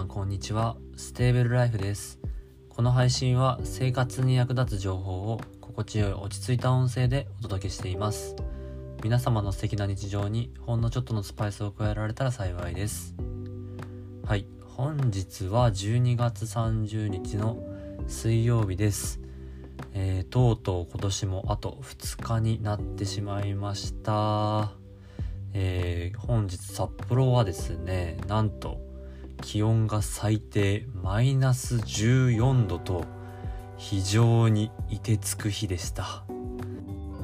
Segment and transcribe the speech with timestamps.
[0.00, 0.78] さんこんにちは。
[0.96, 2.18] ステーブルライフです。
[2.70, 8.34] この配信は生活に役立つ情報を心地よい落ち着いた音声でお届けしています。
[9.02, 13.14] 皆様の素敵な日常にほんのちょっとのスパイスを加えられたら幸いです。
[14.24, 14.46] はい。
[14.64, 17.58] 本日は12月30日の
[18.06, 19.20] 水曜日です。
[19.92, 24.72] えー、とうとう今年もあと2日になってしまいました。
[25.52, 28.89] えー、本日札幌はですねなんと
[29.40, 33.04] 気温が最低マイナス14度と
[33.76, 36.24] 非常に凍てつく日でした。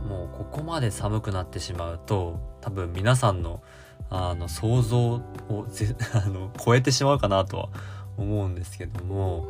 [0.06, 3.62] もうここまで寒くなってしまうと多分皆さんの
[4.08, 5.20] あの想像を
[6.14, 7.68] あの超えてしまうかなとは
[8.16, 9.48] 思うんですけども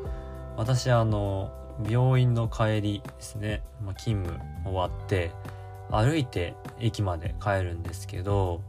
[0.56, 1.50] 私あの
[1.86, 5.30] 病院の帰りですね、まあ、勤務終わって
[5.90, 8.62] 歩いて駅まで帰るんですけど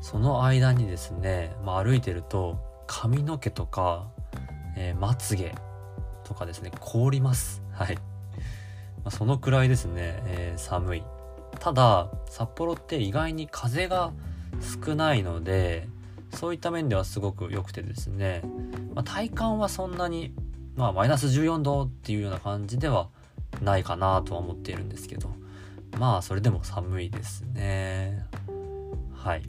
[0.00, 4.08] その間にですね、まあ、歩いてると髪の毛とか、
[4.76, 5.54] えー、まつげ
[6.24, 7.62] とかですね凍ります。
[7.72, 8.02] はい、ま
[9.06, 11.02] あ、そのくらいですね、えー、寒い。
[11.60, 14.12] ただ札幌って意外に風が
[14.84, 15.88] 少ないので
[16.34, 18.42] そういった面ではすごく良くてですね、
[18.94, 20.34] まあ、体感はそんなに
[20.76, 23.08] まあマイナス14度っていうような感じでは
[23.62, 25.30] ないかなとは思っているんですけど。
[25.98, 28.26] まあそれでも寒いですね。
[29.14, 29.42] はい。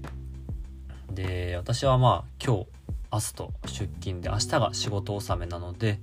[1.11, 2.67] で私はまあ今日
[3.11, 5.99] 明日と出勤で明日が仕事納めなので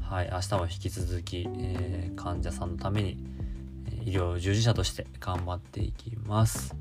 [0.00, 3.18] はい明日も引き続き、えー、患者さんのために
[4.04, 6.76] 医療従事者として頑張っていきます。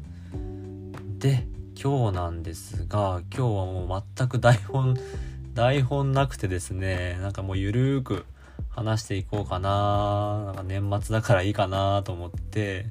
[1.17, 1.47] で
[1.81, 4.95] 今日なんですが今日はもう全く台本
[5.55, 8.25] 台本なくてですねなんかもうゆるーく
[8.69, 12.85] 話していこうかななんか年末だからいいかなと思って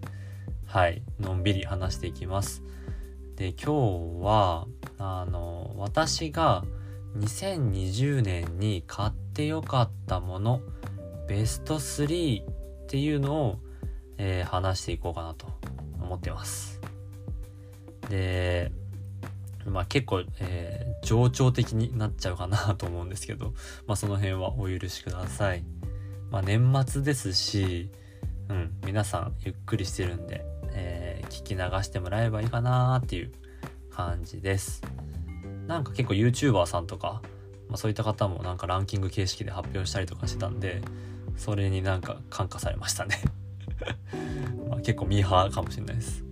[0.66, 2.62] はいのんびり話していきます。
[3.36, 4.66] で今日は
[4.98, 6.64] あの私が
[7.18, 10.60] 2020年に買ってよかったもの
[11.28, 12.46] ベスト3っ
[12.86, 13.58] ていうのを、
[14.18, 15.46] えー、話していこうかなと
[16.00, 16.80] 思ってます
[18.08, 18.70] で
[19.66, 23.54] まあ結構、えー、情緒的になっちゃうかなと思うんですけど、
[23.86, 25.64] まあその辺はお許しください。
[26.30, 27.90] まあ年末ですし、
[28.48, 33.32] うん、皆さんゆっくりしてるんで、えー、聞き流してもらえばいいかなっていう
[33.90, 34.82] 感じです。
[35.66, 37.22] なんか結構 YouTuber さんとか、
[37.68, 40.82] まあ、そういった方もなんかランキング形式で発表したりとかしてたんで、
[41.36, 43.20] それになんか感化されましたね
[44.68, 46.24] ま結構ミーハーかもしれないです。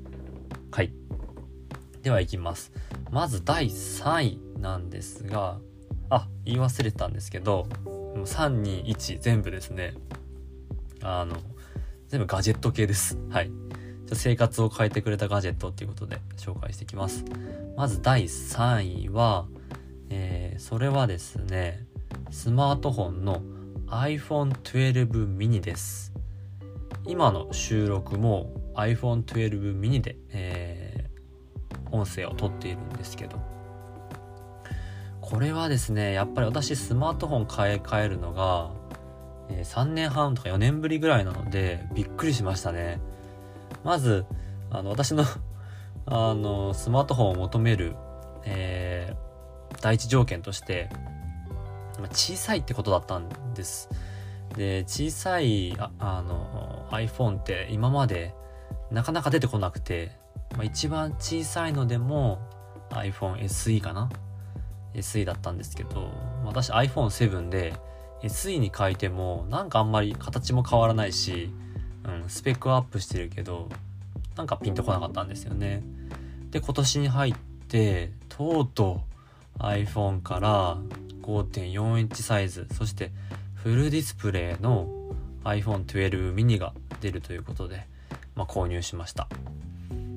[0.71, 0.93] はい。
[2.03, 2.73] では行きます。
[3.11, 5.59] まず第3位なんですが、
[6.11, 9.95] あ、言い忘れたんですけど、3、2、1全部ですね。
[11.03, 11.37] あの、
[12.09, 13.19] 全部ガジェット系です。
[13.31, 13.51] はい。
[14.15, 17.25] 生活を変えてくれたガジェットっていうことで紹介していきます。
[17.77, 19.47] まず第3位は、
[20.11, 21.87] えー、それはですね、
[22.31, 23.43] スマートフォンの
[23.89, 26.13] iPhone 12 mini です。
[27.05, 30.93] 今の収録も iPhone 12 mini で、えー
[31.93, 33.39] 音声を撮っているんですけど
[35.21, 38.73] これはですねやっぱり私スマートフォン買い替えるのが、
[39.51, 43.01] えー、3年半とか4年ぶりぐらいなのでびっくりしましたね
[43.85, 44.25] まず
[44.71, 45.25] あの私の
[46.07, 47.95] あのスマートフォンを求める、
[48.45, 50.91] えー、第一条件として
[52.13, 53.89] 小さいってことだったんです。
[54.57, 58.35] で小さいああの iPhone って今まで
[58.91, 60.21] なかなか出てこなくて
[60.57, 62.39] まあ、一番小さいのでも
[62.91, 64.11] iPhone SE かな
[64.95, 66.11] ？SE だったんですけど
[66.45, 67.75] 私 iPhone7 で
[68.23, 71.53] SE に変えてもなんかあんまり形も変わらないし、
[72.05, 73.69] うん、スペックアップしてるけど
[74.37, 75.83] なんかピンとこなかったんですよね。
[76.51, 77.35] で今年に入っ
[77.69, 79.01] てとうと
[79.59, 80.77] う iPhone から
[81.23, 83.11] 5.4インチサイズそして
[83.55, 84.89] フルディスプレイの
[85.45, 87.87] iPhone12 mini が出るということで、
[88.35, 89.29] まあ、購入しました。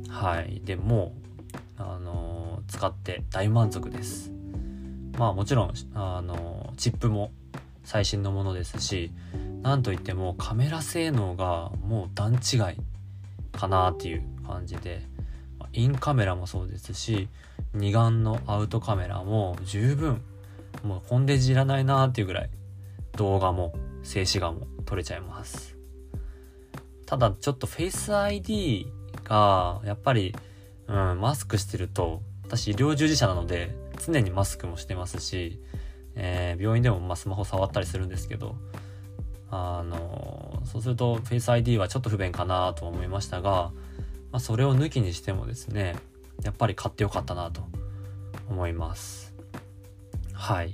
[0.10, 0.62] はい。
[0.64, 1.14] でも
[1.78, 4.32] あのー、使って大満足です。
[5.18, 7.32] まあもちろんあのー、チップも
[7.84, 9.12] 最新のものですし
[9.66, 12.78] なんといってもカメラ性能がもう段違い
[13.52, 15.02] かなっていう感じで
[15.74, 17.30] インカメラもそうですし
[17.74, 20.22] 二眼のアウトカメラも十分
[20.84, 22.50] もうコンデジいらないなっていうぐらい
[23.14, 23.74] 動画も
[24.04, 25.76] 静止画も撮れちゃいます。
[27.08, 28.88] ただちょっとフェイス ID
[29.24, 30.36] が、やっぱり、
[30.88, 33.76] うん、マスクしてると、私医療従事者なので、
[34.06, 35.60] 常にマスクもしてますし、
[36.16, 38.56] えー、病院でもまスマホ触ったりするんですけど、
[39.52, 43.72] あの、そうすると Face ID はちょっと不便かなと思いましたが、
[44.32, 45.96] まあ、それを抜きにしてもですね、
[46.44, 47.62] やっぱり買ってよかったなと
[48.50, 49.34] 思います。
[50.34, 50.72] はい。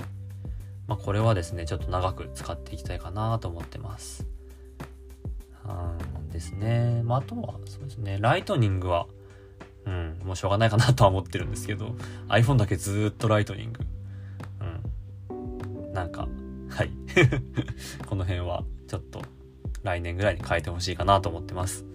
[0.91, 4.27] まあ、これはですねちょっと長く使っていきたいかなと思ってます
[5.65, 9.07] うんですね、まあ、あとはそうですねライトニングは
[9.85, 11.95] うんもうしょうがないかなとは思ってるんですけど
[12.27, 13.79] iPhone だけずっとライトニング
[15.29, 15.33] う
[15.89, 16.27] んなんか
[18.07, 19.21] この辺はちょっと
[19.83, 21.85] 来年ぐらいに変えてほしいかなと思ってます。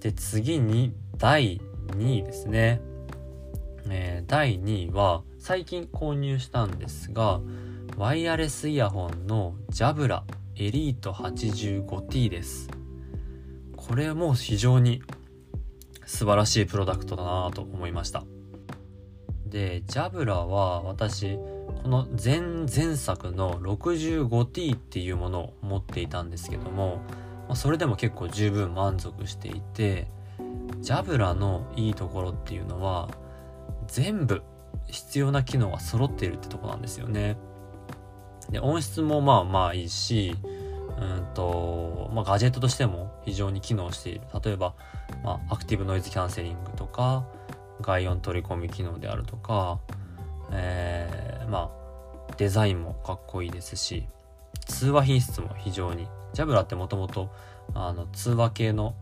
[0.00, 2.80] で次に第2位ですね。
[3.88, 7.40] えー、第2位は最近購入したんですが
[7.96, 10.24] ワイヤレスイヤホンのジャブラ
[10.56, 12.68] エリート 85T です。
[13.76, 15.02] これも非常に
[16.06, 18.24] 素晴らしいプロダクトだなと思いました。
[19.46, 21.38] でジャブラは私
[21.72, 27.00] この前前作の 65T っていうものを持っていたんですけども
[27.54, 30.08] それでも結構十分満足していて
[30.80, 33.08] ジャブラのいいところっていうのは
[33.86, 34.42] 全部
[34.86, 37.36] 必要な機能が揃っているってとこなんですよね。
[38.50, 40.34] で音質もまあまあいいし
[40.98, 44.74] うんと、まあ、ガジェットとしても非常に機能している例えば、
[45.22, 47.24] まあ、アクティブノイズキャンセリングとか
[47.80, 49.80] 外音取り込み機能であるとか、
[50.52, 51.08] え、
[51.50, 51.70] ま
[52.28, 54.06] あデザインもかっこいいですし
[54.66, 57.30] 通話品質も非常にジャブラってもともと
[58.12, 58.94] 通話系の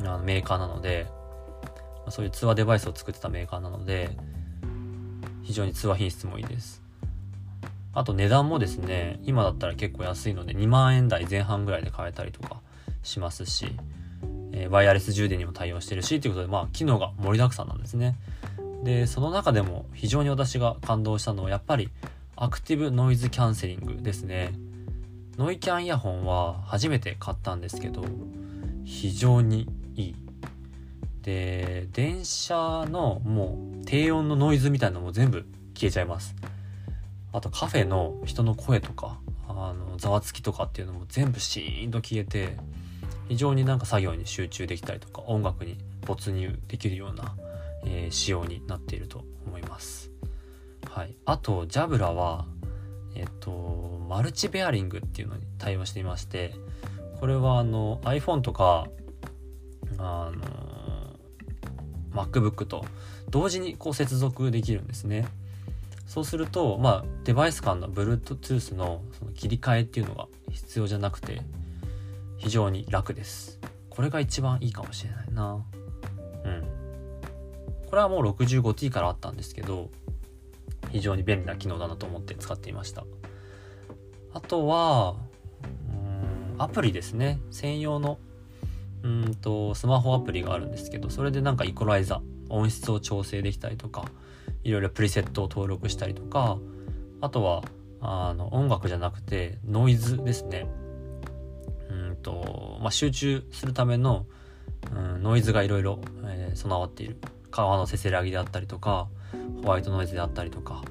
[0.00, 1.06] あのメーカーなので
[2.10, 4.16] そういう通話デバイスを作ってたメーカーなので
[5.42, 6.82] 非常に通話品質もいいです。
[7.92, 12.60] あと値段もですね今だったら結構安いので2万円台前半ぐらいで買えたりとか
[13.04, 13.66] しますし、
[14.52, 18.16] えー、ワイヤレス充電にも対応してるしということでまあ機能が盛りだくさんなんですね。
[18.84, 21.88] でその中でも非常に私が感動したのはやっぱり
[22.36, 24.52] アクティブノイズキャンセリングですね。
[25.38, 28.04] ノイキャンイヤホンは初めて買ったんですけど
[28.84, 29.66] 非常に
[29.96, 30.16] いい。
[31.22, 36.36] で電車のもう低音のノイズみたいなのも全部消えちゃいます。
[37.32, 42.56] あとカフェの人の声とかあのざわつきとかっていうのも全部シーンと消えて
[43.28, 47.34] 非常になんか作業に集中できたりとか音楽に没入できるような、
[47.84, 50.10] えー、仕様になっていると思います。
[50.90, 52.46] はい、あとジャブラは
[53.14, 56.54] えっとマルチベアリングっていうのに対応していまして
[57.20, 58.86] これはあの iPhone とか
[59.98, 60.64] あの
[62.12, 62.84] MacBook と
[63.30, 65.26] 同時にこう接続できるんですね。
[66.06, 71.42] そうすると、まあ、デバイス間の Bluetooth のその切り替えっていうのが必要じゃなくて、
[72.36, 73.58] 非常に楽です。
[73.90, 75.64] これが一番いいかもしれないな。
[77.94, 79.88] これはもう 65T からあったんですけど、
[80.90, 83.04] 非常に便利な機能だなと思って使っていました。
[84.32, 85.14] あとは、
[85.92, 87.38] うん、アプリですね。
[87.52, 88.18] 専用の
[89.04, 94.06] うんとスマホアプリがあるんですけどそれでなんかイコライザ音質を調整できたりとか
[94.64, 96.58] いろいろプリセットを登録したりとか
[97.20, 97.62] あとは
[98.00, 100.66] あの音楽じゃなくてノイズですね
[101.90, 104.26] うんと、まあ、集中するための、
[104.90, 106.00] うん、ノイズがいろいろ
[106.54, 107.18] 備わっている
[107.54, 109.08] 川のせせらぎであったりとか
[109.62, 110.82] ホワイトノイズであったりとか、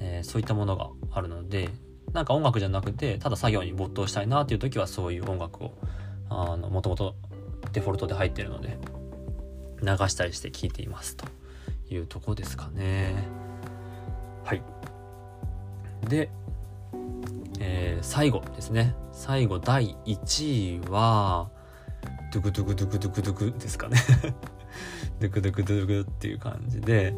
[0.00, 1.70] えー、そういったものがあるので
[2.12, 5.74] なんか音楽じゃなくてただ作業に没頭したいなっていう時はそういう音楽を
[6.30, 7.14] あのもともと
[7.72, 8.78] デフォルトで入ってるので
[9.82, 11.26] 流したりして聞いていますと。
[11.90, 13.14] いうとこですかね。
[14.44, 14.62] はい。
[16.08, 16.30] で、
[17.60, 18.94] えー、最後ですね。
[19.12, 21.50] 最後第1位は
[22.34, 23.96] ドゥクドゥクドゥクドゥクドゥクですかね。
[25.20, 27.14] ドゥクドゥクドゥクっていう感じで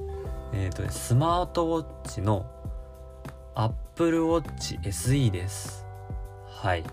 [0.52, 2.46] え、ー、と、ね、スマートウォッチの
[3.54, 5.86] Apple Watch SE です。
[6.46, 6.84] はい。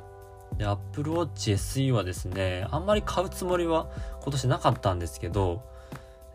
[0.58, 3.88] で、Apple Watch SE はですね、あんまり買うつもりは
[4.22, 5.62] 今年なかったんですけど、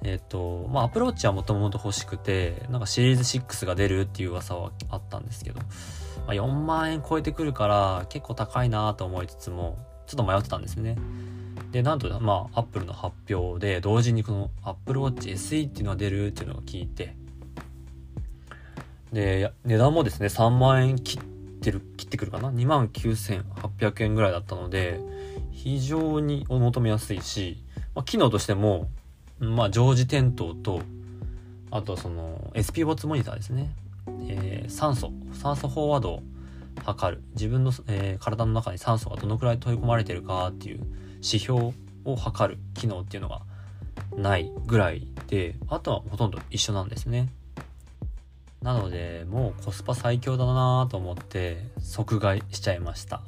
[0.02, 5.64] えっ、ー、と、まあ、Apple Watch はもともと欲しくて、なんかシリーズ6が出るっていう噂はあったんですけど、ま
[6.28, 10.96] あ、4万円超えてくるから結構高いなと思いつつも、ちょっと迷ってたんですね。
[11.72, 17.14] で、なんと、まあ、Apple の発表で、同時にこの Apple Watch SE っていうのが出るっていうのを聞いて、
[19.12, 25.00] で、値段もですね、3万円切って、ってる、切ってくるかな ?2 万9800円ぐらいだったので、
[25.50, 27.62] 非常にお求めやすいし、
[27.94, 28.88] まあ、機能としても、
[29.38, 30.82] まあ、常時点灯と、
[31.70, 33.70] あとその SP ボッツモニターですね。
[34.28, 36.22] えー、酸素、酸素飽和度を
[36.82, 37.22] 測る。
[37.34, 40.86] 自分の、えー、体の中に酸素がどのくらい取り込まれてるかっていう
[41.18, 41.72] 指標
[42.04, 43.42] を測る機能っていうのが
[44.16, 47.28] ないぐらいで、あとはほとんど一緒なんですね。
[48.62, 53.22] なのでもうコスパ最強だなと思って即買いしちゃいました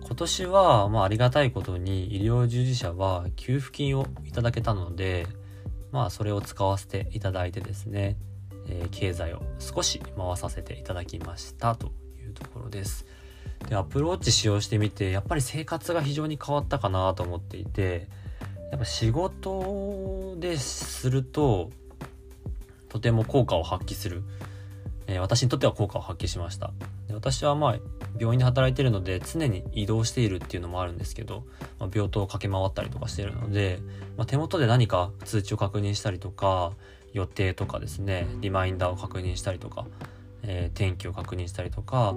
[0.00, 5.26] 今年はまあありがたいことに医療従事者は給付金をいただけたので
[5.90, 8.16] まあそれを使わせていただいてですね
[8.68, 13.06] えー、経済を少し回させていただきましたというところです。
[13.68, 18.08] で、アプローチ使用してみて、やっぱり生活が非常に変わったかなと思っていて、
[18.70, 21.70] やっぱ仕事ですると、
[22.88, 24.22] とても効果を発揮する。
[25.06, 26.72] えー、私にとっては効果を発揮しました。
[27.08, 27.76] で私はまあ、
[28.18, 31.44] 病院で働いてるので常に移動しているっていうのもあるんですけど、
[31.78, 33.80] まあ、病棟を駆け回ったりとかしてるので、
[34.16, 36.72] まあ、手元で何か通知を確認したりとか
[37.12, 39.86] 予定とかですねリマインダーを確認したりとか、
[40.42, 42.16] えー、天気を確認したりとか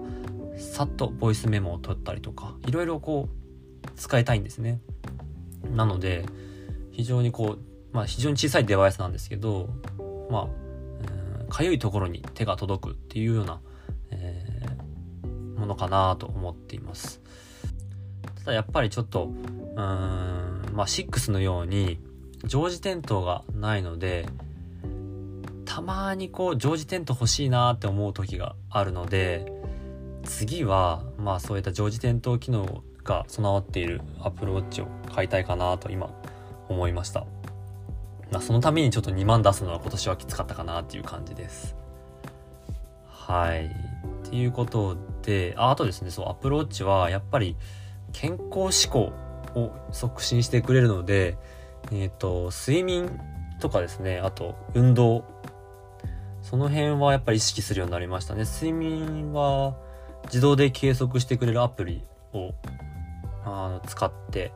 [0.57, 4.79] さっとボイスメモを取ったりとかいろいろこう使いたいんですね。
[5.71, 6.25] なので
[6.91, 9.69] 非常にこうまあ非常に小さいデバイスなんですけど
[10.29, 10.49] ま
[11.49, 13.59] あかゆいところに手が届くっていうような、
[14.11, 17.21] えー、ものかなと思っています。
[18.43, 21.99] ただやっぱりちょっとうんまあ6のように
[22.45, 24.27] 常時点灯がないので
[25.75, 29.51] たまにこう常時テント欲しいなって思う時があるので
[30.23, 36.09] 次はまあそういった常時点灯機能が備わっているアプローチを買いたいかなと今
[36.69, 37.25] 思いました。
[38.31, 41.75] まあ、そのためにちょっと2万出すのは今年はきつかったかなっていう感じです。
[43.09, 43.65] はい。
[43.65, 47.57] っていうことで、ああとですね、そう、アプローチはやっぱり
[48.13, 49.11] 健康志向
[49.55, 51.37] を促進してくれるので、
[51.91, 53.19] えっ、ー、と、睡眠
[53.59, 55.34] とかですね、あと運動
[56.45, 58.43] その辺はやっぱり意識するようになりましたね。
[58.43, 59.75] 睡眠は
[60.25, 62.53] 自動で計測してくれるアプリを
[63.43, 64.51] あの使って、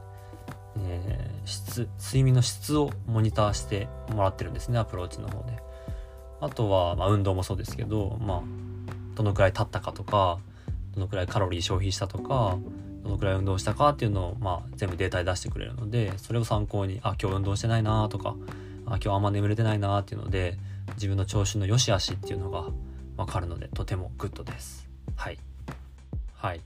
[0.77, 5.58] えー、質、睡眠の質をモニターしてもらってるんですね、アプローチの方で。
[6.41, 8.41] あとは、まあ、運動もそうですけど、まあ、
[9.15, 10.38] どのくらい経ったかとか、
[10.93, 12.60] どのくらいカロリー消費したとか、
[13.03, 18.36] どのくらい運動したかっていうのを、まあ、全部データで出してくれるので、それを参考に、あ、今日運動してないなとか、
[18.86, 20.60] あ、今日あんま眠れてないなっていうので、
[20.96, 22.69] 自分の調子の良し悪しっていうのが
[23.17, 24.89] 分かるのでとてもグッドです。
[25.15, 25.38] はい。
[26.36, 26.62] はい。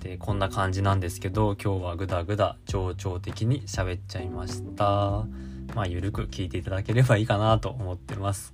[0.00, 5.24] でこんな感じなんですけど今日はグダグダ情緒的に喋っちゃいました。
[5.74, 8.52] まあゆるく聞いていただければいいかなと思ってます。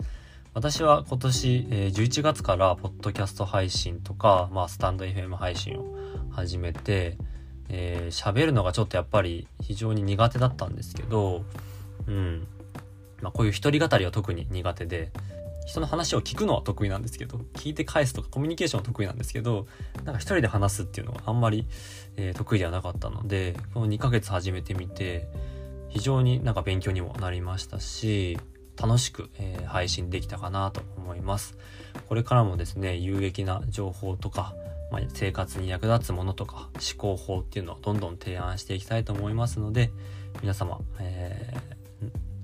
[0.55, 5.85] 私は今年、えー、11月からポッドキャスト配信とか、まあ、スタンド FM 配信を
[6.31, 7.19] 始めて
[7.69, 11.45] 喋、えー、るのがちょっとやっぱり非常に苦手だったんですけど
[12.07, 12.49] うん。
[13.23, 15.11] まあ、こういう一人語りは特に苦手で
[15.67, 19.67] 人の話を聞くのは得意なんですけど聞いて返すとかコミュニケーションは得意なんですけど
[20.05, 21.67] なんか一人で話すっていうのはあんまり、
[22.17, 25.27] えー、得意ではなかったのでこの2ヶ月始めてみて
[25.89, 28.39] 非常になんか勉強にもなりましたし
[28.81, 31.57] 楽しく、えー、配信できたかなと思います。
[32.09, 34.55] これからもですね有益な情報とか、
[34.93, 39.91] まあ、生活に役立つものとか思考法っていうのをどんどん提案していきたいと思いますので
[40.43, 41.76] 皆様、えー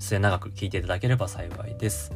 [0.02, 2.12] 末永く聞いていただければ幸いです。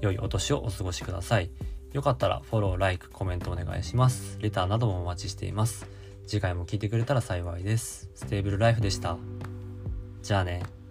[0.00, 1.50] 良いお年をお過ごしください。
[1.92, 4.38] よかったらフォロー、ライク、コメントお願いします。
[4.40, 5.86] レターなどもお待ちしています。
[6.26, 8.08] 次回も聞いてくれたら幸いです。
[8.14, 9.18] ステーブルライフでした。
[10.22, 10.81] じゃあね。